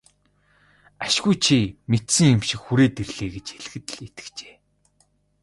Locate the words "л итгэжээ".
3.93-4.55